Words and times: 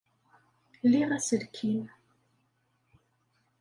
Liɣ 0.91 1.09
aselkim. 1.17 1.83